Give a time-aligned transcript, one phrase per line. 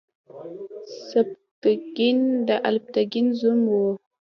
[1.09, 3.73] سبکتګین د الپتکین زوم و.